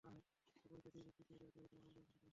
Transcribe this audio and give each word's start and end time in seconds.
তাই 0.03 0.61
পরীক্ষা 0.67 0.89
দুই 0.93 1.03
মাস 1.05 1.13
পিছিয়ে 1.19 1.39
দেওয়ার 1.41 1.53
দাবিতে 1.55 1.75
আমরা 1.79 1.87
আন্দোলন 1.87 2.03
শুরু 2.09 2.13
করেছি। 2.17 2.29